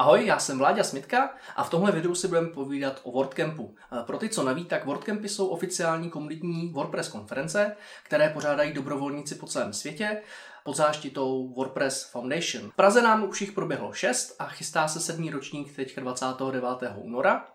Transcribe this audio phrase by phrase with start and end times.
[0.00, 3.74] Ahoj, já jsem Vláďa Smitka a v tomhle videu si budeme povídat o WordCampu.
[4.06, 9.46] Pro ty, co neví, tak WordCampy jsou oficiální komunitní WordPress konference, které pořádají dobrovolníci po
[9.46, 10.22] celém světě
[10.64, 12.70] pod záštitou WordPress Foundation.
[12.70, 16.68] V Praze nám už jich proběhlo 6 a chystá se sedmý ročník teď 29.
[16.96, 17.46] února.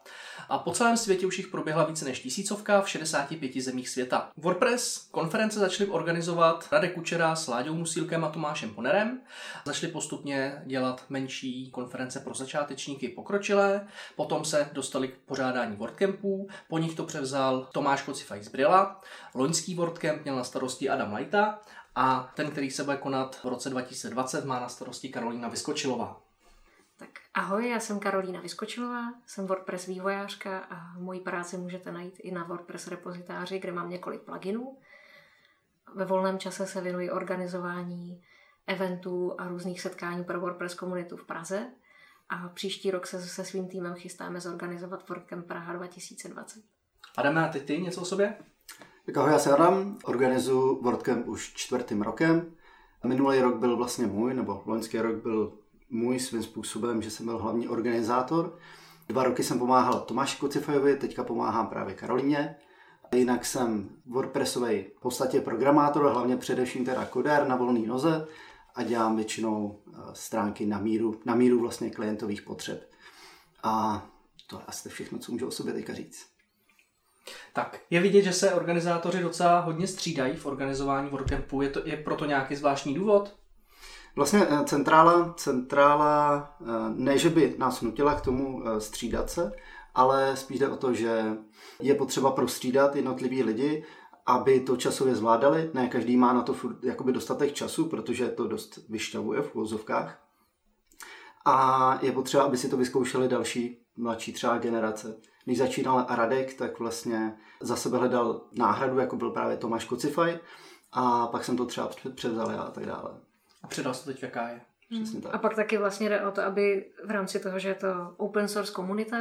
[0.50, 4.30] A po celém světě už jich proběhla více než tisícovka v 65 zemích světa.
[4.38, 9.22] WordPress konference začaly organizovat Radek Kučera s Láďou Musílkem a Tomášem Ponerem.
[9.66, 16.78] Začali postupně dělat menší konference pro začátečníky pokročilé, potom se dostali k pořádání WordCampů, po
[16.78, 19.02] nich to převzal Tomáš Kocifaj z Brila,
[19.36, 21.60] loňský WordCamp měl na starosti Adam Lajta
[21.96, 26.22] a ten, který se bude konat v roce 2020, má na starosti Karolína Vyskočilová.
[26.98, 32.32] Tak ahoj, já jsem Karolína Vyskočilová, jsem WordPress vývojářka a moji práci můžete najít i
[32.32, 34.78] na WordPress repozitáři, kde mám několik pluginů.
[35.96, 38.24] Ve volném čase se věnuji organizování
[38.68, 41.72] eventů a různých setkání pro WordPress komunitu v Praze
[42.30, 46.64] a příští rok se se svým týmem chystáme zorganizovat WordCamp Praha 2020.
[47.18, 48.38] Adame, a ty, ty něco o sobě?
[49.06, 52.52] Tak ahoj, já se Adam, organizuji WordCamp už čtvrtým rokem.
[53.04, 55.54] Minulý rok byl vlastně můj, nebo loňský rok byl
[55.90, 58.58] můj svým způsobem, že jsem byl hlavní organizátor.
[59.08, 62.56] Dva roky jsem pomáhal Tomáši Kocifajovi, teďka pomáhám právě Karolíně.
[63.16, 68.28] Jinak jsem WordPressový v podstatě programátor, hlavně především teda koder na volné noze
[68.76, 72.92] a dělám většinou eh, stránky na míru, na míru vlastně klientových potřeb.
[73.64, 74.06] A
[74.48, 76.35] to je asi všechno, co můžu o sobě teďka říct.
[77.54, 81.62] Tak, je vidět, že se organizátoři docela hodně střídají v organizování WordCampu.
[81.62, 83.36] Je, to, je proto nějaký zvláštní důvod?
[84.16, 86.66] Vlastně eh, centrála, centrála eh,
[86.96, 89.52] ne, že by nás nutila k tomu eh, střídat se,
[89.96, 91.24] ale spíš jde o to, že
[91.82, 93.86] je potřeba prostřídat jednotlivý lidi,
[94.26, 95.72] aby to časově zvládali.
[95.74, 100.22] Ne každý má na to jakoby dostatek času, protože to dost vyšťavuje v úvozovkách.
[101.46, 105.18] A je potřeba, aby si to vyzkoušeli další, mladší třeba generace.
[105.46, 110.40] Když začínal Radek, tak vlastně za sebe hledal náhradu, jako byl právě Tomáš Kocifaj,
[110.92, 113.12] a pak jsem to třeba převzal a tak dále.
[113.64, 114.62] A předal se teď jaká je.
[114.90, 115.36] Přesně tak.
[115.36, 118.48] A pak taky vlastně jde o to, aby v rámci toho, že je to open
[118.48, 119.18] source komunita,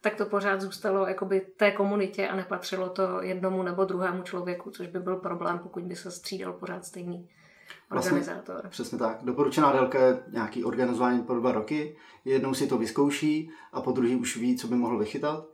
[0.00, 4.86] tak to pořád zůstalo jakoby té komunitě a nepatřilo to jednomu nebo druhému člověku, což
[4.86, 7.28] by byl problém, pokud by se střídal pořád stejný
[7.90, 8.54] vlastně organizátor.
[8.54, 9.18] Vlastně, přesně tak.
[9.22, 11.96] Doporučená délka je nějaký organizování po dva roky.
[12.24, 15.44] Jednou si to vyzkouší a po druhý už ví, co by mohl vychytat,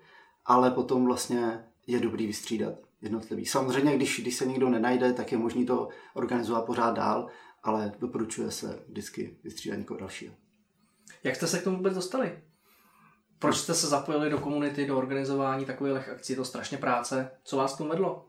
[0.45, 3.47] ale potom vlastně je dobrý vystřídat jednotlivý.
[3.47, 7.29] Samozřejmě, když, když se nikdo nenajde, tak je možné to organizovat pořád dál,
[7.63, 10.35] ale doporučuje se vždycky vystřídat někoho dalšího.
[11.25, 12.43] Jak jste se k tomu vůbec dostali?
[13.39, 16.33] Proč jste se zapojili do komunity, do organizování takových akcí?
[16.33, 17.31] Je to strašně práce.
[17.45, 18.29] Co vás k tomu vedlo?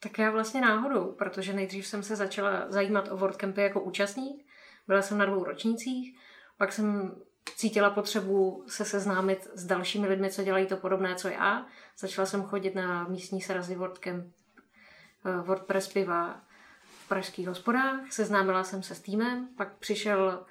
[0.00, 4.46] Tak já vlastně náhodou, protože nejdřív jsem se začala zajímat o WordCampy jako účastník.
[4.86, 6.18] Byla jsem na dvou ročnících,
[6.58, 7.16] pak jsem
[7.56, 11.66] cítila potřebu se seznámit s dalšími lidmi, co dělají to podobné, co já.
[11.98, 14.24] Začala jsem chodit na místní srazy WordCamp,
[15.26, 16.40] eh, WordPress piva
[17.04, 20.46] v pražských hospodách, seznámila jsem se s týmem, pak přišel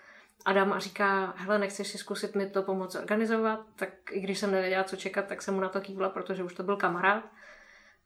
[0.46, 4.52] Adam a říká, hele, nechceš si zkusit mi to pomoct organizovat, tak i když jsem
[4.52, 7.24] nevěděla, co čekat, tak jsem mu na to kývla, protože už to byl kamarád.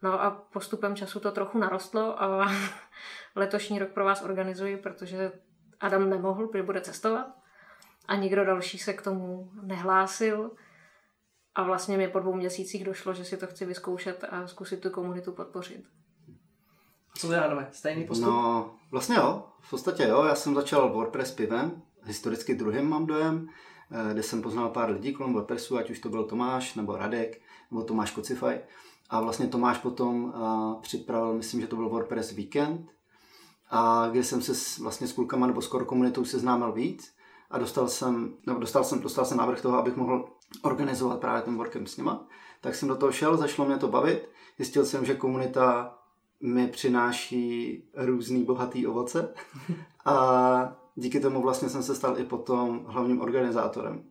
[0.01, 2.51] No a postupem času to trochu narostlo a
[3.35, 5.31] letošní rok pro vás organizuji, protože
[5.79, 7.27] Adam nemohl, protože bude cestovat
[8.07, 10.51] a nikdo další se k tomu nehlásil.
[11.55, 14.89] A vlastně mi po dvou měsících došlo, že si to chci vyzkoušet a zkusit tu
[14.89, 15.83] komunitu podpořit.
[17.15, 17.67] Co děláme?
[17.71, 18.27] Stejný postup?
[18.27, 19.43] No, vlastně jo.
[19.61, 20.23] V podstatě jo.
[20.23, 23.49] Já jsem začal WordPress pivem, historicky druhým mám dojem,
[23.91, 27.41] eh, kde jsem poznal pár lidí kolem WordPressu, ať už to byl Tomáš, nebo Radek,
[27.71, 28.59] nebo Tomáš Kocifaj.
[29.09, 32.91] A vlastně Tomáš potom uh, připravil, myslím, že to byl WordPress Weekend,
[33.69, 37.16] a kde jsem se vlastně s klukama nebo s core komunitou seznámil víc
[37.51, 40.29] a dostal jsem, nebo dostal jsem, dostal jsem návrh toho, abych mohl
[40.61, 42.27] organizovat právě ten WordCamp s nima.
[42.61, 44.29] Tak jsem do toho šel, začalo mě to bavit.
[44.57, 45.97] Zjistil jsem, že komunita
[46.41, 49.33] mi přináší různý bohatý ovoce
[50.05, 54.03] a díky tomu vlastně jsem se stal i potom hlavním organizátorem.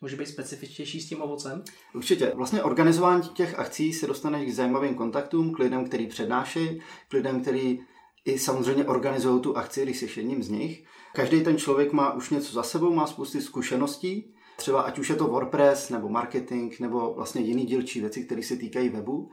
[0.00, 1.62] Může být specifičtější s tím ovocem?
[1.94, 2.32] Určitě.
[2.34, 7.40] Vlastně organizování těch akcí se dostane k zajímavým kontaktům, k lidem, který přednáší, k lidem,
[7.40, 7.80] který
[8.24, 10.84] i samozřejmě organizují tu akci, když jsi jedním z nich.
[11.14, 15.16] Každý ten člověk má už něco za sebou, má spousty zkušeností, třeba ať už je
[15.16, 19.30] to WordPress, nebo marketing, nebo vlastně jiný dílčí věci, které se týkají webu.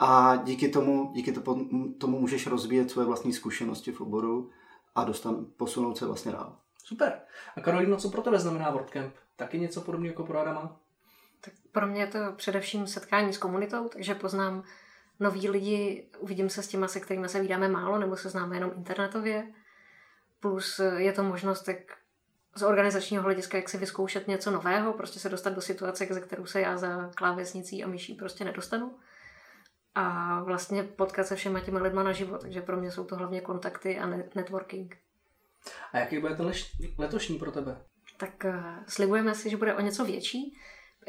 [0.00, 1.32] A díky tomu, díky
[1.98, 4.50] tomu můžeš rozvíjet své vlastní zkušenosti v oboru
[4.94, 6.56] a dostan, posunout se vlastně dál.
[6.84, 7.20] Super.
[7.56, 9.14] A Karolíno, co pro tebe znamená WordCamp?
[9.36, 10.76] Taky něco podobného jako pro Adama?
[11.40, 14.62] Tak pro mě je to především setkání s komunitou, takže poznám
[15.20, 18.72] noví lidi, uvidím se s těma, se kterými se vydáme málo, nebo se známe jenom
[18.76, 19.52] internetově.
[20.40, 21.78] Plus je to možnost, jak
[22.56, 26.46] z organizačního hlediska, jak si vyzkoušet něco nového, prostě se dostat do situace, ze kterou
[26.46, 28.98] se já za klávesnicí a myší prostě nedostanu.
[29.94, 33.40] A vlastně potkat se všema těma lidma na život, takže pro mě jsou to hlavně
[33.40, 34.96] kontakty a networking.
[35.92, 36.52] A jaký bude ten
[36.98, 37.84] letošní pro tebe?
[38.16, 38.54] Tak uh,
[38.88, 40.58] slibujeme si, že bude o něco větší.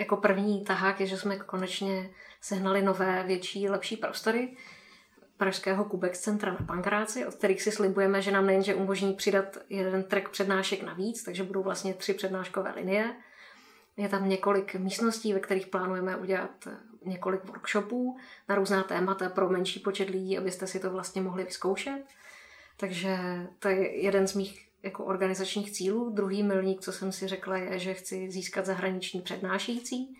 [0.02, 2.10] Jako první tahák je, že jsme konečně
[2.42, 4.58] sehnali nové, větší, lepší prostory
[5.38, 10.04] pražského Kubex centra na Pankráci, od kterých si slibujeme, že nám nejenže umožní přidat jeden
[10.04, 13.16] track přednášek navíc, takže budou vlastně tři přednáškové linie.
[13.98, 16.68] Je tam několik místností, ve kterých plánujeme udělat
[17.06, 18.18] několik workshopů
[18.50, 22.04] na různá témata pro menší počet lidí, abyste si to vlastně mohli vyzkoušet.
[22.78, 23.18] Takže
[23.60, 26.10] to je jeden z mých jako organizačních cílů.
[26.10, 30.18] Druhý milník, co jsem si řekla, je, že chci získat zahraniční přednášející.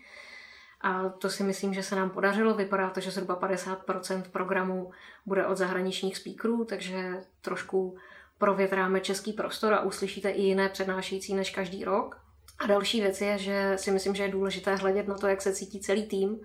[0.80, 2.54] A to si myslím, že se nám podařilo.
[2.54, 4.90] Vypadá to, že zhruba 50% programu
[5.26, 7.96] bude od zahraničních speakerů, takže trošku
[8.38, 12.20] provětráme český prostor a uslyšíte i jiné přednášející než každý rok.
[12.58, 15.54] A další věc je, že si myslím, že je důležité hledět na to, jak se
[15.54, 16.40] cítí celý tým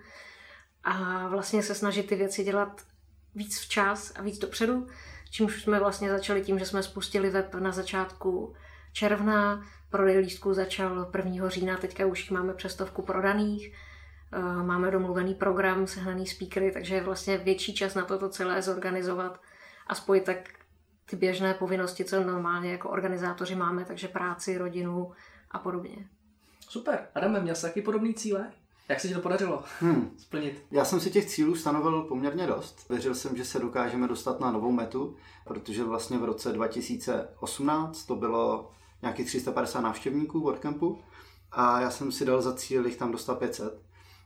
[0.84, 2.80] a vlastně se snažit ty věci dělat
[3.34, 4.86] víc včas a víc dopředu,
[5.30, 8.54] čímž jsme vlastně začali tím, že jsme spustili web na začátku
[8.92, 11.48] června, prodej lístků začal 1.
[11.48, 13.72] října, teďka už máme přestovku prodaných,
[14.32, 18.62] eh, máme domluvený program, sehnaný speakery, takže je vlastně větší čas na to, to celé
[18.62, 19.40] zorganizovat
[19.86, 20.48] a spojit tak
[21.10, 25.12] ty běžné povinnosti, co normálně jako organizátoři máme, takže práci, rodinu
[25.50, 26.08] a podobně.
[26.68, 27.08] Super.
[27.14, 28.52] Adame, měl jsi taky podobný cíle?
[28.88, 30.10] Jak se ti to podařilo hmm.
[30.18, 30.64] splnit?
[30.70, 32.88] Já jsem si těch cílů stanovil poměrně dost.
[32.90, 38.16] Věřil jsem, že se dokážeme dostat na novou metu, protože vlastně v roce 2018 to
[38.16, 38.70] bylo
[39.02, 40.98] nějakých 350 návštěvníků WordCampu
[41.52, 43.82] a já jsem si dal za cíl jich tam dostat 500.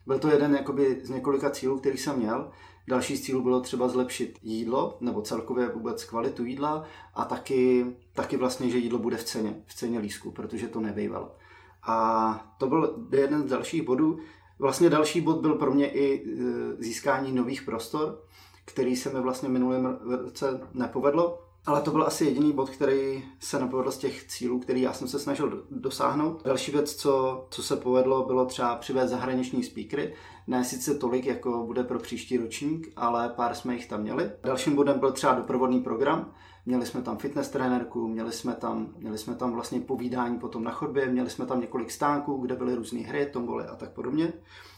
[0.06, 2.50] Byl to jeden jakoby, z několika cílů, který jsem měl.
[2.88, 8.36] Další z cílů bylo třeba zlepšit jídlo, nebo celkově vůbec kvalitu jídla a taky, taky
[8.36, 11.36] vlastně, že jídlo bude v ceně, v ceně lísku, protože to nebejvalo.
[11.82, 14.18] A to byl jeden z dalších bodů.
[14.62, 18.22] Vlastně další bod byl pro mě i e, získání nových prostor,
[18.64, 21.42] který se mi vlastně minulém roce nepovedlo.
[21.66, 25.08] Ale to byl asi jediný bod, který se nepovedl z těch cílů, který já jsem
[25.08, 26.42] se snažil dosáhnout.
[26.44, 30.14] Další věc, co, co se povedlo, bylo třeba přivést zahraniční speakery.
[30.46, 34.30] Ne sice tolik, jako bude pro příští ročník, ale pár jsme jich tam měli.
[34.42, 36.32] Dalším bodem byl třeba doprovodný program.
[36.66, 40.70] Měli jsme tam fitness trenérku, měli jsme tam, měli jsme tam vlastně povídání potom na
[40.70, 44.32] chodbě, měli jsme tam několik stánků, kde byly různé hry, tomboly a tak podobně.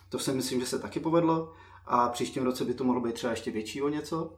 [0.09, 1.53] To si myslím, že se taky povedlo
[1.87, 4.33] a příštím roce by to mohlo být třeba ještě větší o něco.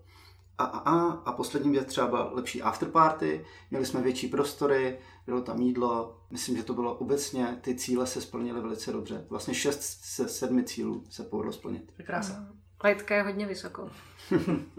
[0.59, 5.41] A, a, a, a poslední věc třeba byla lepší afterparty, měli jsme větší prostory, bylo
[5.41, 9.25] tam jídlo, myslím, že to bylo obecně, ty cíle se splnily velice dobře.
[9.31, 11.93] Vlastně šest ze sedmi cílů se povedlo splnit.
[11.99, 12.49] Je krása.
[12.85, 13.91] Lajtka je hodně vysoko.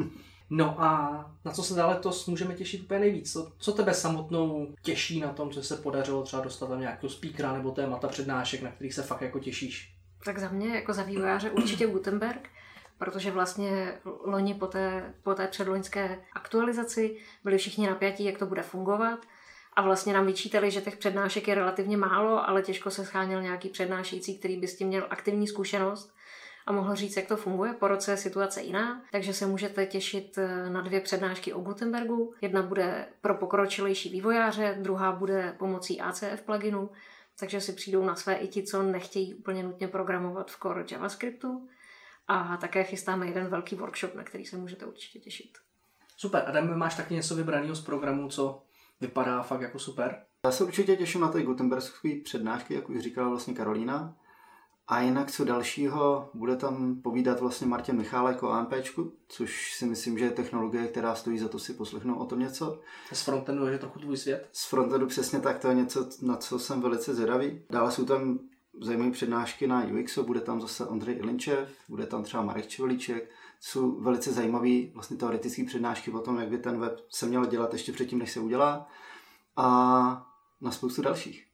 [0.50, 3.34] No a na co se dále to můžeme těšit úplně nejvíc?
[3.34, 7.54] Co, co tebe samotnou těší na tom, co se podařilo třeba dostat tam nějakého speakera
[7.54, 9.98] nebo témata přednášek, na kterých se fakt jako těšíš?
[10.26, 12.50] Tak za mě jako za vývojáře určitě Gutenberg,
[12.98, 18.62] protože vlastně loni po té, po té předloňské aktualizaci byli všichni napjatí, jak to bude
[18.62, 19.20] fungovat.
[19.74, 23.70] A vlastně nám vyčítali, že těch přednášek je relativně málo, ale těžko se scháněl nějaký
[23.70, 26.14] přednášející, který by s tím měl aktivní zkušenost
[26.68, 27.74] a mohl říct, jak to funguje.
[27.74, 32.34] Po roce je situace jiná, takže se můžete těšit eh, na dvě přednášky o Gutenbergu.
[32.42, 36.90] Jedna bude pro pokročilejší vývojáře, druhá bude pomocí ACF pluginu,
[37.40, 41.68] takže si přijdou na své i ti, co nechtějí úplně nutně programovat v core JavaScriptu.
[42.28, 45.58] A také chystáme jeden velký workshop, na který se můžete určitě těšit.
[46.18, 46.44] Super.
[46.48, 48.64] Adam, máš taky něco vybraného z programu, co
[49.02, 50.24] vypadá fakt jako super?
[50.46, 54.16] Já se určitě těším na ty Gutenbergské přednášky, jak už říkala vlastně Karolína.
[54.90, 58.74] A jinak co dalšího, bude tam povídat vlastně Martin Michálek o AMP,
[59.28, 62.80] což si myslím, že je technologie, která stojí za to si poslechnout o tom něco.
[63.14, 64.50] Z frontendu je trochu tvůj svět?
[64.52, 67.62] Z frontendu přesně tak, to je něco, na co jsem velice zvědavý.
[67.70, 68.40] Dále jsou tam
[68.82, 74.02] zajímavé přednášky na UXO, bude tam zase Ondřej Ilinčev, bude tam třeba Marek Čevelíček, jsou
[74.02, 77.92] velice zajímavé vlastně teoretické přednášky o tom, jak by ten web se měl dělat ještě
[77.92, 78.90] předtím, než se udělá
[79.56, 80.28] a
[80.62, 81.47] na spoustu dalších.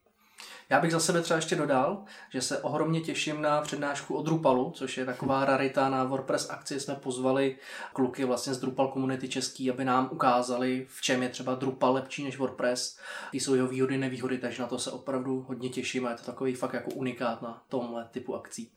[0.70, 4.72] Já bych za sebe třeba ještě dodal, že se ohromně těším na přednášku o Drupalu,
[4.75, 6.79] což je taková rarita na WordPress akci.
[6.79, 7.58] Jsme pozvali
[7.93, 12.24] kluky vlastně z Drupal komunity český, aby nám ukázali, v čem je třeba Drupal lepší
[12.24, 13.00] než WordPress.
[13.32, 16.24] Ty jsou jeho výhody, nevýhody, takže na to se opravdu hodně těším a je to
[16.24, 18.72] takový fakt jako unikát na tomhle typu akcí.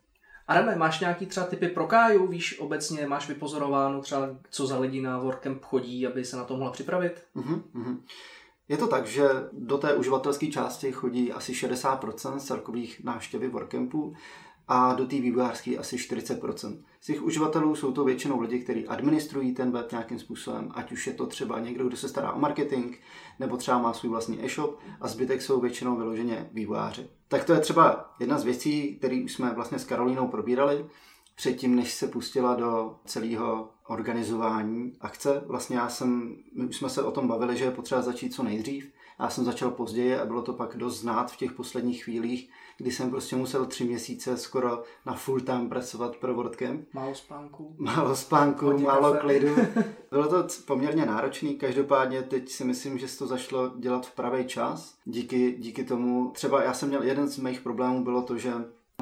[0.49, 2.27] Adame, máš nějaký třeba typy pro Káju?
[2.27, 6.57] Víš obecně, máš vypozorováno třeba, co za lidi na WordCamp chodí, aby se na to
[6.57, 7.25] mohla připravit?
[7.37, 7.63] Uh-huh,
[8.69, 14.15] Je to tak, že do té uživatelské části chodí asi 60% z celkových návštěvy WordCampu.
[14.69, 16.79] a do té vývojářské asi 40%.
[17.01, 21.07] Z těch uživatelů jsou to většinou lidi, kteří administrují ten web nějakým způsobem, ať už
[21.07, 22.97] je to třeba někdo, kdo se stará o marketing,
[23.39, 27.09] nebo třeba má svůj vlastní e-shop a zbytek jsou většinou vyloženě vývojáři.
[27.29, 30.87] Tak to je třeba jedna z věcí, které jsme vlastně s Karolínou probírali
[31.35, 35.43] předtím, než se pustila do celého organizování akce.
[35.47, 38.43] Vlastně já jsem, my už jsme se o tom bavili, že je potřeba začít co
[38.43, 38.91] nejdřív.
[39.21, 42.91] Já jsem začal později a bylo to pak dost znát v těch posledních chvílích, kdy
[42.91, 46.81] jsem prostě musel tři měsíce skoro na full time pracovat pro WordCamp.
[46.95, 47.75] Málo spánku.
[47.79, 49.21] Málo spánku, Hodně málo kafe.
[49.21, 49.57] klidu.
[50.11, 54.45] Bylo to poměrně náročný, každopádně teď si myslím, že se to zašlo dělat v pravý
[54.45, 54.95] čas.
[55.05, 58.53] Díky, díky tomu, třeba já jsem měl, jeden z mých problémů bylo to, že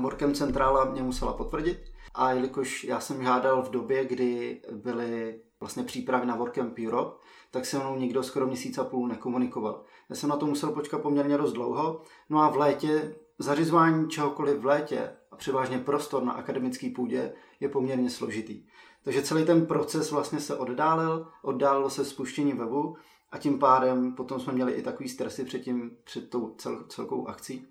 [0.00, 1.78] WordCamp centrála mě musela potvrdit,
[2.14, 7.16] a jelikož já jsem žádal v době, kdy byly vlastně přípravy na WordCamp Europe,
[7.50, 9.84] tak se mnou nikdo skoro měsíc a půl nekomunikoval.
[10.10, 14.58] Já jsem na to musel počkat poměrně dost dlouho, no a v létě, zařizování čehokoliv
[14.58, 18.66] v létě a převážně prostor na akademické půdě je poměrně složitý.
[19.04, 22.96] Takže celý ten proces vlastně se oddálil, oddálilo se spuštění webu
[23.32, 27.26] a tím pádem potom jsme měli i takový stresy před, tím, před tou cel, celkou
[27.26, 27.66] akcí.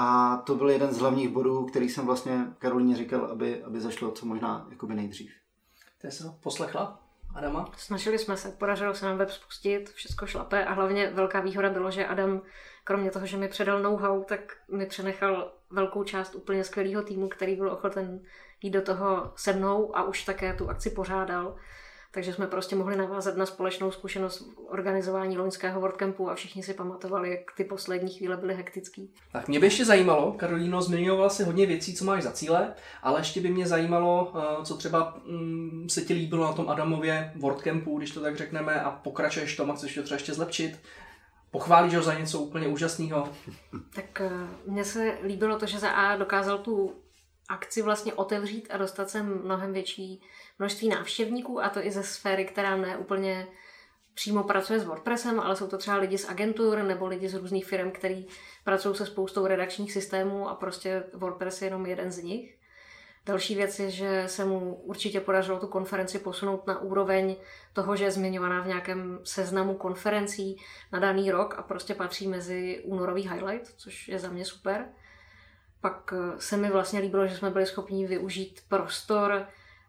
[0.00, 4.10] A to byl jeden z hlavních bodů, který jsem vlastně Karolíně říkal, aby, aby zašlo
[4.10, 5.30] co možná jakoby nejdřív.
[6.00, 7.00] Ty jsi to poslechla?
[7.34, 7.70] Adama?
[7.76, 11.90] Snažili jsme se, podařilo se nám web spustit, všechno šlape a hlavně velká výhoda bylo,
[11.90, 12.42] že Adam,
[12.84, 17.56] kromě toho, že mi předal know-how, tak mi přenechal velkou část úplně skvělého týmu, který
[17.56, 18.20] byl ochoten
[18.62, 21.56] jít do toho se mnou a už také tu akci pořádal.
[22.10, 27.30] Takže jsme prostě mohli navázat na společnou zkušenost organizování loňského WordCampu a všichni si pamatovali,
[27.30, 29.14] jak ty poslední chvíle byly hektický.
[29.32, 33.20] Tak mě by ještě zajímalo, Karolíno, zmiňovala si hodně věcí, co máš za cíle, ale
[33.20, 37.98] ještě by mě zajímalo, eh, co třeba mm, se ti líbilo na tom Adamově WordCampu,
[37.98, 40.78] když to tak řekneme, a pokračuješ tom a chceš to třeba ještě zlepšit.
[41.50, 43.28] Pochválíš ho za něco úplně úžasného?
[43.94, 44.30] Tak eh,
[44.66, 46.94] mně se líbilo to, že za A dokázal tu
[47.48, 50.22] akci vlastně otevřít a dostat sem mnohem větší
[50.58, 53.48] množství návštěvníků a to i ze sféry, která ne úplně
[54.14, 57.66] přímo pracuje s WordPressem, ale jsou to třeba lidi z agentur nebo lidi z různých
[57.66, 58.28] firm, kteří
[58.64, 62.58] pracují se spoustou redakčních systémů a prostě WordPress je jenom jeden z nich.
[63.26, 67.36] Další věc je, že se mu určitě podařilo tu konferenci posunout na úroveň
[67.72, 70.56] toho, že je zmiňovaná v nějakém seznamu konferencí
[70.92, 74.88] na daný rok a prostě patří mezi únorový highlight, což je za mě super.
[75.80, 79.46] Pak se mi vlastně líbilo, že jsme byli schopni využít prostor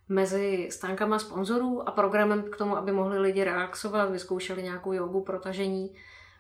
[0.10, 5.96] mezi stánkama sponzorů a programem k tomu, aby mohli lidi relaxovat, vyzkoušeli nějakou jogu, protažení.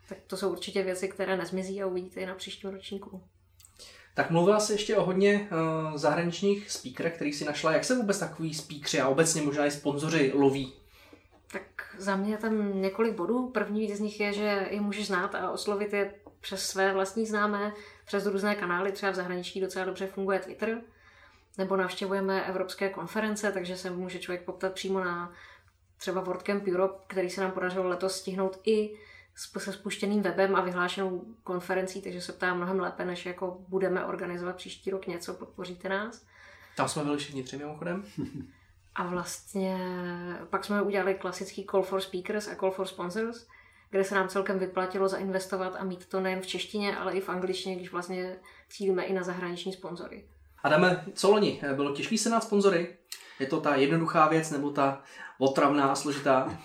[0.10, 3.22] Tak to jsou určitě věci, které nezmizí a uvidíte i na příštím ročníku.
[4.14, 7.74] Tak mluvila jsi ještě o hodně uh, zahraničních speakerech, který si našla.
[7.74, 10.74] Jak se vůbec takový speakeři a obecně možná i sponzoři loví?
[11.52, 13.50] Tak za mě je tam několik bodů.
[13.50, 17.74] První z nich je, že je můžeš znát a oslovit je přes své vlastní známé,
[18.10, 20.82] přes různé kanály, třeba v zahraničí docela dobře funguje Twitter
[21.58, 25.34] nebo navštěvujeme evropské konference, takže se může člověk poptat přímo na
[25.98, 28.98] třeba WordCamp Europe, který se nám podařilo letos stihnout i
[29.58, 34.56] se spuštěným webem a vyhlášenou konferencí, takže se ptá mnohem lépe, než jako budeme organizovat
[34.56, 36.26] příští rok něco, podpoříte nás.
[36.76, 38.06] Tam jsme byli všichni tři mimochodem.
[38.96, 39.78] A vlastně
[40.50, 43.48] pak jsme udělali klasický Call for Speakers a Call for Sponsors,
[43.90, 47.30] kde se nám celkem vyplatilo zainvestovat a mít to nejen v češtině, ale i v
[47.30, 48.36] angličtině, když vlastně
[48.70, 50.26] cílíme i na zahraniční sponzory.
[50.64, 51.62] Adame, co loni?
[51.76, 52.98] Bylo těžké se na sponzory?
[53.40, 55.02] Je to ta jednoduchá věc nebo ta
[55.38, 56.58] otravná a složitá?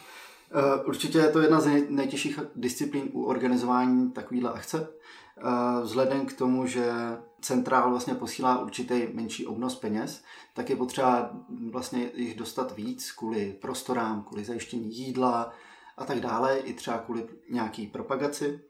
[0.55, 4.89] Eh, určitě je to jedna z nejtěžších disciplín u organizování takovéhle akce.
[4.89, 6.93] Eh, vzhledem k tomu, že
[7.41, 10.23] centrál vlastně posílá určitý menší obnos peněz,
[10.55, 11.31] tak je potřeba
[11.71, 15.53] vlastně jich dostat víc kvůli prostorám, kvůli zajištění jídla
[15.99, 18.61] a tak dále, i třeba kvůli nějaký propagaci.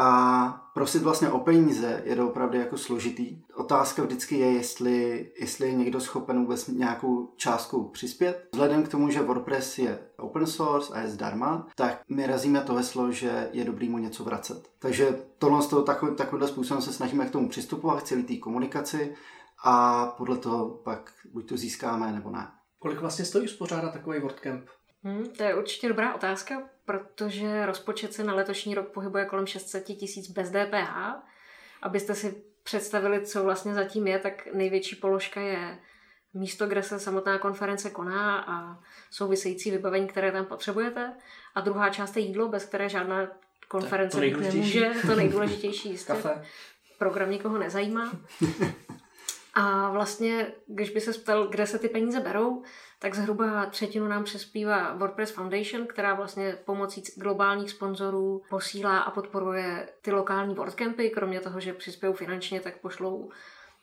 [0.00, 3.42] A prosit vlastně o peníze je opravdu jako složitý.
[3.54, 8.48] Otázka vždycky je, jestli, jestli je někdo schopen vůbec nějakou částkou přispět.
[8.52, 12.74] Vzhledem k tomu, že WordPress je open source a je zdarma, tak my razíme to
[12.74, 14.68] heslo, že je dobrý mu něco vracet.
[14.78, 19.14] Takže tohle, toho, takový, takovýmhle způsobem se snažíme k tomu přistupovat, k celé té komunikaci
[19.64, 22.48] a podle toho pak buď to získáme nebo ne.
[22.78, 24.64] Kolik vlastně stojí uspořádat takový WordCamp?
[25.04, 29.84] Hmm, to je určitě dobrá otázka, protože rozpočet se na letošní rok pohybuje kolem 600
[29.84, 30.96] tisíc bez DPH.
[31.82, 35.78] Abyste si představili, co vlastně zatím je, tak největší položka je
[36.34, 38.78] místo, kde se samotná konference koná a
[39.10, 41.12] související vybavení, které tam potřebujete.
[41.54, 43.28] A druhá část je jídlo, bez které žádná
[43.68, 44.90] konference to nemůže.
[45.06, 46.12] To nejdůležitější jistě.
[46.12, 46.44] Kafe.
[46.98, 48.12] Program nikoho nezajímá.
[49.60, 52.62] A vlastně, když by se ptal, kde se ty peníze berou,
[52.98, 59.88] tak zhruba třetinu nám přespívá WordPress Foundation, která vlastně pomocí globálních sponzorů posílá a podporuje
[60.02, 63.30] ty lokální WordCampy, kromě toho, že přispějí finančně, tak pošlou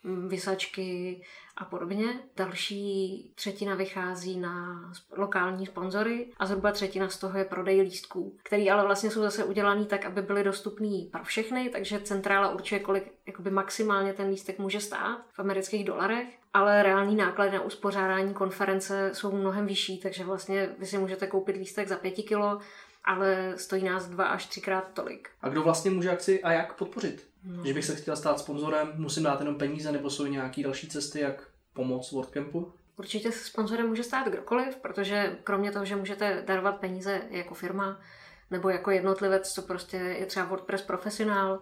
[0.04, 1.22] mm, vysačky
[1.58, 2.06] a podobně.
[2.36, 4.82] Další třetina vychází na
[5.18, 9.44] lokální sponzory a zhruba třetina z toho je prodej lístků, který ale vlastně jsou zase
[9.44, 14.60] udělaný tak, aby byly dostupný pro všechny, takže centrála určuje, kolik jakoby maximálně ten lístek
[14.60, 20.24] může stát v amerických dolarech, ale reální náklady na uspořádání konference jsou mnohem vyšší, takže
[20.24, 22.60] vlastně vy si můžete koupit lístek za pěti kilo,
[23.06, 25.30] ale stojí nás dva až třikrát tolik.
[25.42, 27.28] A kdo vlastně může akci a jak podpořit?
[27.44, 27.66] No.
[27.66, 31.20] Že bych se chtěl stát sponzorem, musím dát jenom peníze, nebo jsou nějaké další cesty,
[31.20, 32.74] jak pomoct WordCampu?
[32.98, 38.00] Určitě se sponzorem může stát kdokoliv, protože kromě toho, že můžete darovat peníze jako firma
[38.52, 41.62] nebo jako jednotlivec, co prostě je třeba WordPress profesionál,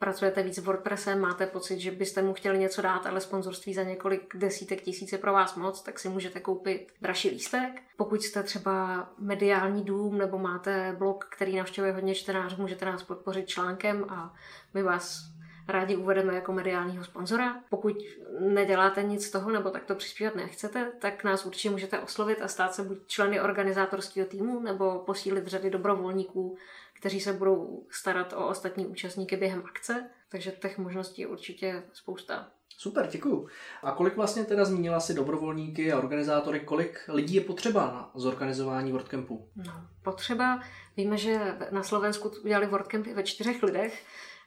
[0.00, 3.82] pracujete víc s WordPressem, máte pocit, že byste mu chtěli něco dát, ale sponzorství za
[3.82, 7.82] několik desítek tisíc je pro vás moc, tak si můžete koupit dražší lístek.
[7.96, 13.48] Pokud jste třeba mediální dům nebo máte blog, který navštěvuje hodně čtenářů, můžete nás podpořit
[13.48, 14.34] článkem a
[14.74, 15.39] my vás
[15.72, 17.56] rádi uvedeme jako mediálního sponzora.
[17.70, 17.96] Pokud
[18.40, 22.74] neděláte nic z toho nebo takto přispívat nechcete, tak nás určitě můžete oslovit a stát
[22.74, 26.56] se buď členy organizátorského týmu nebo posílit řady dobrovolníků,
[26.94, 30.10] kteří se budou starat o ostatní účastníky během akce.
[30.28, 32.48] Takže těch možností je určitě spousta.
[32.78, 33.48] Super, děkuju.
[33.82, 38.92] A kolik vlastně teda zmínila si dobrovolníky a organizátory, kolik lidí je potřeba na zorganizování
[38.92, 39.48] WordCampu?
[39.56, 39.72] No,
[40.02, 40.60] potřeba,
[40.96, 44.04] víme, že na Slovensku udělali WordCampy ve čtyřech lidech,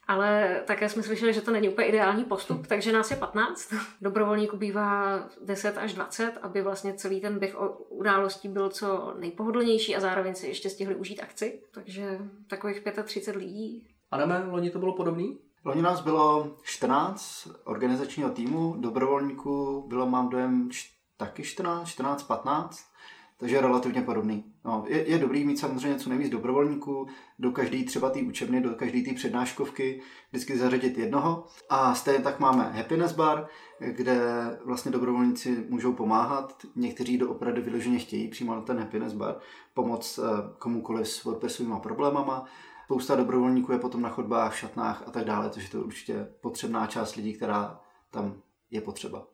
[0.07, 3.73] ale také jsme slyšeli, že to není úplně ideální postup, takže nás je 15.
[4.01, 7.55] Dobrovolníků bývá 10 až 20, aby vlastně celý ten běh
[7.89, 11.61] událostí byl co nejpohodlnější a zároveň si ještě stihli užít akci.
[11.71, 13.87] Takže takových 35 lidí.
[14.11, 15.39] Adame, loni to bylo podobný?
[15.65, 20.69] Loni nás bylo 14 organizačního týmu, dobrovolníků bylo, mám dojem,
[21.17, 22.92] taky 14, 14, 15
[23.37, 24.53] takže je relativně podobný.
[24.65, 27.07] No, je, je dobrý mít samozřejmě co nejvíc dobrovolníků,
[27.39, 31.45] do každé třeba té učebny, do každé té přednáškovky vždycky zařadit jednoho.
[31.69, 33.47] A stejně tak máme Happiness Bar,
[33.79, 34.19] kde
[34.65, 36.65] vlastně dobrovolníci můžou pomáhat.
[36.75, 39.35] Někteří do opravdu vyloženě chtějí přímo na ten Happiness Bar
[39.73, 40.23] pomoct eh,
[40.59, 42.45] komukoliv s WordPressovými problémama.
[42.85, 46.87] Spousta dobrovolníků je potom na chodbách, šatnách a tak dále, takže to je určitě potřebná
[46.87, 47.79] část lidí, která
[48.11, 49.32] tam je potřeba.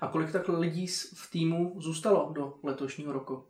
[0.00, 3.44] A kolik tak lidí v týmu zůstalo do letošního roku?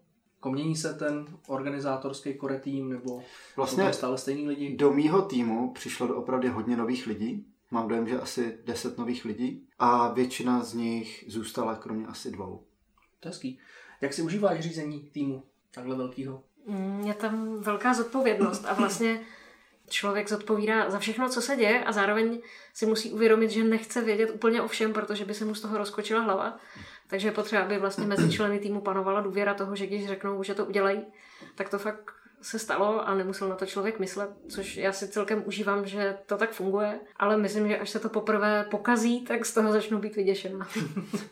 [0.49, 3.23] Mění se ten organizátorský core tým nebo
[3.57, 4.77] vlastně stále stejní lidi?
[4.77, 7.47] Do mýho týmu přišlo do opravdu hodně nových lidí.
[7.71, 12.65] Mám dojem, že asi 10 nových lidí a většina z nich zůstala kromě asi dvou.
[13.21, 13.59] To hezký.
[14.01, 16.43] Jak si užíváš řízení týmu takhle velkého?
[16.67, 19.21] Mm, je tam velká zodpovědnost a vlastně
[19.89, 22.41] člověk zodpovídá za všechno, co se děje a zároveň
[22.75, 25.79] si musí uvědomit, že nechce vědět úplně o všem, protože by se mu z toho
[25.79, 26.59] rozkočila hlava.
[27.07, 30.55] Takže je potřeba, aby vlastně mezi členy týmu panovala důvěra toho, že když řeknou, že
[30.55, 31.05] to udělají,
[31.55, 35.43] tak to fakt se stalo a nemusel na to člověk myslet, což já si celkem
[35.47, 39.55] užívám, že to tak funguje, ale myslím, že až se to poprvé pokazí, tak z
[39.55, 40.69] toho začnu být vyděšená.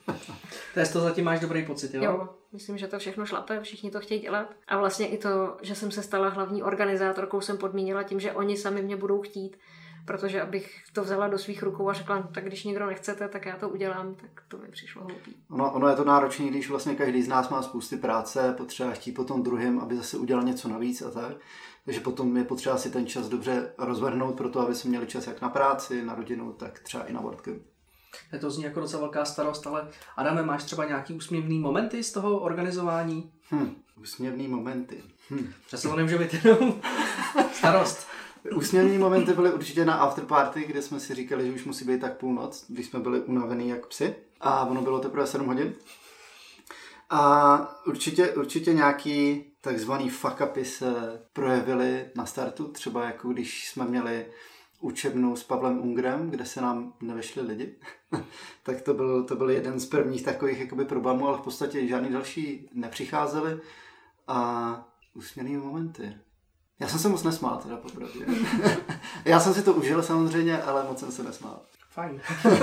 [0.74, 2.02] to je z toho zatím máš dobrý pocit, jo?
[2.02, 4.54] Jo, myslím, že to všechno šlape, všichni to chtějí dělat.
[4.66, 8.56] A vlastně i to, že jsem se stala hlavní organizátorkou, jsem podmínila tím, že oni
[8.56, 9.56] sami mě budou chtít
[10.04, 13.46] protože abych to vzala do svých rukou a řekla, no, tak když někdo nechcete, tak
[13.46, 15.36] já to udělám, tak to mi přišlo hloupý.
[15.50, 19.12] Ono, ono je to náročné, když vlastně každý z nás má spousty práce, potřeba chtít
[19.12, 21.36] potom druhým, aby zase udělal něco navíc a tak.
[21.84, 25.26] Takže potom je potřeba si ten čas dobře rozvrhnout pro to, aby jsme měli čas
[25.26, 27.62] jak na práci, na rodinu, tak třeba i na WordCamp.
[28.32, 32.12] Je to zní jako docela velká starost, ale Adame, máš třeba nějaký úsměvný momenty z
[32.12, 33.32] toho organizování?
[33.52, 35.02] Hm, úsměvný momenty.
[35.30, 35.52] Hm.
[35.66, 36.80] Přesně to nemůže být jenom
[37.52, 38.06] starost.
[38.52, 42.16] Úsměvní momenty byly určitě na afterparty, kde jsme si říkali, že už musí být tak
[42.16, 44.14] půlnoc, když jsme byli unavený jak psy.
[44.40, 45.74] A ono bylo teprve 7 hodin.
[47.10, 53.84] A určitě, určitě nějaký takzvaný fuck upy se projevily na startu, třeba jako když jsme
[53.84, 54.26] měli
[54.80, 57.74] učebnu s Pavlem Ungrem, kde se nám nevešli lidi,
[58.62, 62.10] tak to byl, to byl jeden z prvních takových jakoby problémů, ale v podstatě žádný
[62.10, 63.60] další nepřicházeli
[64.28, 66.14] a úsměvný momenty.
[66.80, 68.26] Já jsem se moc nesmál, teda popravdě.
[69.24, 71.60] Já jsem si to užil samozřejmě, ale moc jsem se nesmál.
[71.90, 72.20] Fajn.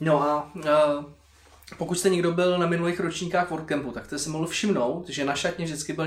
[0.00, 1.04] no a uh,
[1.78, 5.34] pokud jste někdo byl na minulých ročníkách WordCampu, tak jste si mohl všimnout, že na
[5.34, 6.06] šatně vždycky byl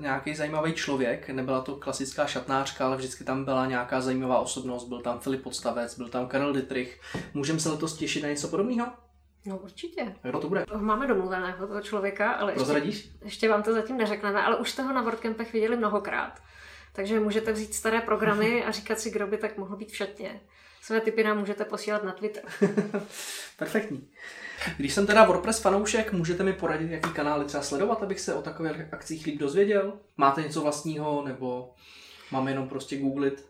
[0.00, 1.30] nějaký, zajímavý člověk.
[1.30, 4.84] Nebyla to klasická šatnářka, ale vždycky tam byla nějaká zajímavá osobnost.
[4.84, 7.00] Byl tam Filip Podstavec, byl tam Karel Dietrich.
[7.34, 8.86] Můžeme se letos těšit na něco podobného?
[9.46, 10.14] No určitě.
[10.22, 10.64] Kdo to bude?
[10.76, 14.92] Máme domluveného toho člověka, ale ještě, ještě vám to zatím neřekneme, ale už jste ho
[14.92, 16.40] na WordCampech viděli mnohokrát.
[16.92, 20.40] Takže můžete vzít staré programy a říkat si, kdo by tak mohl být v šatně.
[20.82, 22.42] Své typy nám můžete posílat na Twitter.
[23.56, 24.08] Perfektní.
[24.76, 28.42] Když jsem teda WordPress fanoušek, můžete mi poradit, jaký kanály třeba sledovat, abych se o
[28.42, 29.92] takových akcích líp dozvěděl?
[30.16, 31.74] Máte něco vlastního, nebo
[32.30, 33.49] mám jenom prostě googlit?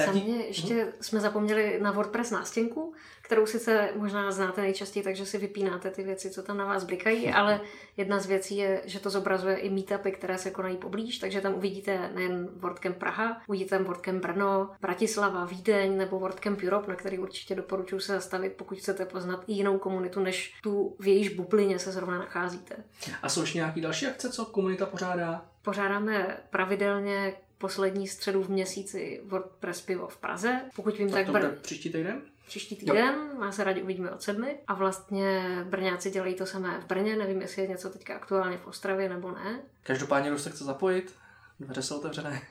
[0.07, 0.93] Za mě ještě hmm.
[1.01, 2.95] jsme zapomněli na WordPress nástěnku,
[3.29, 7.31] kterou sice možná znáte nejčastěji, takže si vypínáte ty věci, co tam na vás blikají,
[7.31, 7.61] ale
[7.97, 11.55] jedna z věcí je, že to zobrazuje i meetupy, které se konají poblíž, takže tam
[11.55, 17.19] uvidíte nejen WordCamp Praha, uvidíte tam WordCamp Brno, Bratislava, Vídeň nebo WordCamp Europe, na který
[17.19, 21.79] určitě doporučuji se zastavit, pokud chcete poznat i jinou komunitu, než tu v jejíž bublině
[21.79, 22.77] se zrovna nacházíte.
[23.23, 25.45] A jsou ještě nějaké další akce, co komunita pořádá?
[25.63, 30.61] Pořádáme pravidelně poslední středu v měsíci WordPress pivo v Praze.
[30.77, 32.23] Pokud vím, tak, tak to příští týden?
[32.49, 34.59] Příští týden, má se rádi uvidíme od sedmi.
[34.67, 38.67] A vlastně Brňáci dělají to samé v Brně, nevím, jestli je něco teďka aktuálně v
[38.67, 39.61] Ostravě nebo ne.
[39.83, 41.15] Každopádně, kdo se chce zapojit,
[41.61, 42.43] dveře jsou otevřené.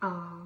[0.00, 0.38] A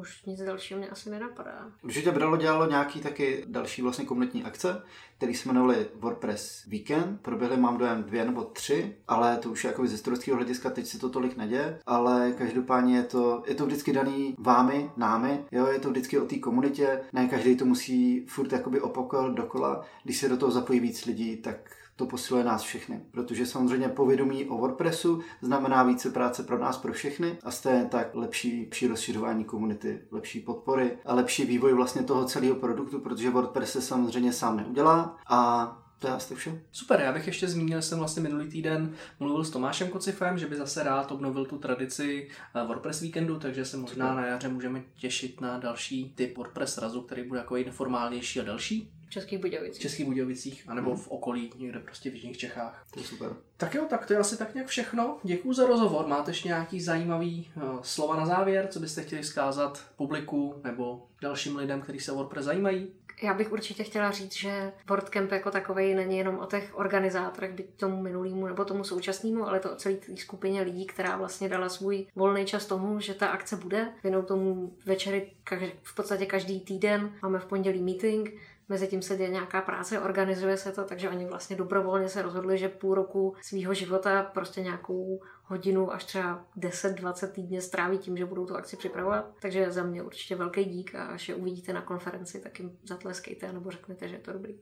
[0.00, 1.72] už nic dalšího mě asi nenapadá.
[1.82, 4.82] Určitě Bralo dělalo nějaký taky další vlastně komunitní akce,
[5.16, 7.20] který se jmenovali WordPress Weekend.
[7.20, 10.86] Proběhly mám dojem dvě nebo tři, ale to už je jako z historického hlediska, teď
[10.86, 15.66] se to tolik neděje, ale každopádně je to, je to vždycky daný vámi, námi, jo,
[15.66, 20.16] je to vždycky o té komunitě, ne každý to musí furt jakoby opakovat dokola, když
[20.16, 21.56] se do toho zapojí víc lidí, tak
[22.00, 23.00] to posiluje nás všechny.
[23.10, 28.14] Protože samozřejmě povědomí o WordPressu znamená více práce pro nás, pro všechny a stejně tak
[28.14, 33.72] lepší, lepší rozšiřování komunity, lepší podpory a lepší vývoj vlastně toho celého produktu, protože WordPress
[33.72, 36.62] se samozřejmě sám neudělá a to je asi vše.
[36.72, 40.56] Super, já bych ještě zmínil, jsem vlastně minulý týden mluvil s Tomášem Kocifem, že by
[40.56, 45.40] zase rád obnovil tu tradici eh, WordPress víkendu, takže se možná na jaře můžeme těšit
[45.40, 48.92] na další typ WordPress razu, který bude jako neformálnější a další.
[49.10, 49.78] V Českých Budějovicích.
[49.78, 52.86] V Českých Budějovicích, anebo v okolí, někde prostě v jižních Čechách.
[52.94, 53.30] To je super.
[53.56, 55.18] Tak jo, tak to je asi tak nějak všechno.
[55.22, 56.06] Děkuji za rozhovor.
[56.06, 61.56] Máte ještě nějaký zajímavý uh, slova na závěr, co byste chtěli zkázat publiku nebo dalším
[61.56, 62.88] lidem, kteří se o WordPress zajímají?
[63.22, 67.66] Já bych určitě chtěla říct, že WordCamp jako takový není jenom o těch organizátorech, byť
[67.76, 71.68] tomu minulýmu nebo tomu současnému, ale to o celé té skupině lidí, která vlastně dala
[71.68, 73.88] svůj volný čas tomu, že ta akce bude.
[74.02, 75.32] Věnou tomu večery
[75.82, 77.12] v podstatě každý týden.
[77.22, 78.34] Máme v pondělí meeting,
[78.70, 82.58] mezi tím se děje nějaká práce, organizuje se to, takže oni vlastně dobrovolně se rozhodli,
[82.58, 88.26] že půl roku svého života prostě nějakou hodinu až třeba 10-20 týdně stráví tím, že
[88.26, 89.30] budou tu akci připravovat.
[89.42, 93.52] Takže za mě určitě velký dík a až je uvidíte na konferenci, tak jim zatleskejte
[93.52, 94.54] nebo řeknete, že je to dobrý.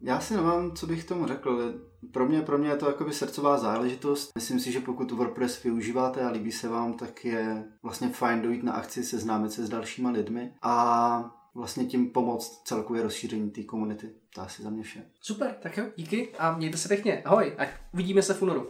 [0.00, 1.74] Já si nemám, co bych tomu řekl.
[2.12, 4.30] Pro mě, pro mě je to jakoby srdcová záležitost.
[4.34, 8.62] Myslím si, že pokud WordPress využíváte a líbí se vám, tak je vlastně fajn dojít
[8.62, 14.10] na akci, seznámit se s dalšíma lidmi a vlastně tím pomoct celkově rozšíření té komunity.
[14.34, 15.02] To asi za mě vše.
[15.20, 17.22] Super, tak jo, díky a mějte se pěkně.
[17.22, 17.62] Ahoj a
[17.94, 18.62] uvidíme se v únoru.